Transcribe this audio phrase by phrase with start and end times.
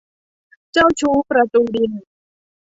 [0.71, 1.91] เจ้าชู้ประตูดิน